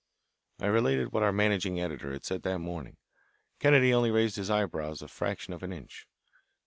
[0.59, 2.97] I related what our managing editor had said that morning.
[3.59, 6.07] Kennedy only raised his eyebrows a fraction of an inch.